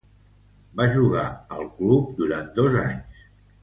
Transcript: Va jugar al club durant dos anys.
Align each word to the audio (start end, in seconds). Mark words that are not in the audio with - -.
Va 0.79 0.87
jugar 0.95 1.27
al 1.59 1.71
club 1.77 2.11
durant 2.23 2.53
dos 2.61 2.83
anys. 2.89 3.27